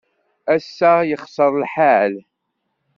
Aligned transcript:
Ass-a, 0.53 0.91
yexṣer 1.09 1.51
lḥal. 1.63 2.13